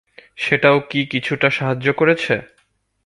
সেটাও 0.37 0.77
কি 0.89 1.01
কিছুটা 1.05 1.47
সাহায্য 1.49 1.87
করেছে? 1.93 2.33